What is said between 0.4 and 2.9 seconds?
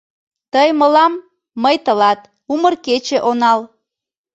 Тый— мылам, мый— тылат умыр